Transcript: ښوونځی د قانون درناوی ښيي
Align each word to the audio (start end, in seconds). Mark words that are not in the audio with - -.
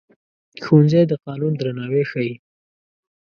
ښوونځی 0.63 1.03
د 1.07 1.13
قانون 1.25 1.53
درناوی 1.57 2.03
ښيي 2.11 2.33